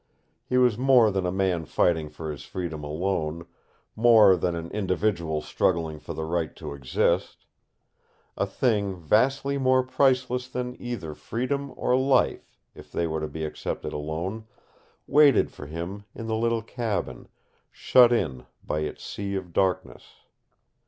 He 0.43 0.57
was 0.57 0.79
more 0.79 1.11
than 1.11 1.27
a 1.27 1.31
man 1.31 1.65
fighting 1.65 2.09
for 2.09 2.31
his 2.31 2.41
freedom 2.43 2.83
alone, 2.83 3.45
more 3.95 4.35
than 4.35 4.55
an 4.55 4.71
individual 4.71 5.41
struggling 5.41 5.99
for 5.99 6.15
the 6.15 6.25
right 6.25 6.55
to 6.55 6.73
exist. 6.73 7.45
A 8.35 8.47
thing 8.47 8.95
vastly 8.95 9.59
more 9.59 9.83
priceless 9.83 10.47
than 10.49 10.75
either 10.81 11.13
freedom 11.13 11.71
or 11.77 11.95
life, 11.95 12.57
if 12.73 12.91
they 12.91 13.05
were 13.05 13.19
to 13.19 13.27
be 13.27 13.45
accepted 13.45 13.93
alone, 13.93 14.47
waited 15.05 15.51
for 15.51 15.67
him 15.67 16.05
in 16.15 16.25
the 16.25 16.35
little 16.35 16.63
cabin, 16.63 17.27
shut 17.69 18.11
in 18.11 18.47
by 18.63 18.79
its 18.79 19.03
sea 19.03 19.35
of 19.35 19.53
darkness. 19.53 20.03